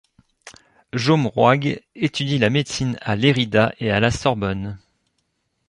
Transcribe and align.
Jaume 0.93 1.27
Roig 1.27 1.79
étudie 1.93 2.39
la 2.39 2.49
médecine 2.49 2.97
à 3.01 3.15
Lérida 3.15 3.71
et 3.77 3.91
à 3.91 3.99
la 3.99 4.09
Sorbonne. 4.09 4.79